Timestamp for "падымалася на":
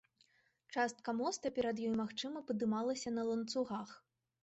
2.51-3.31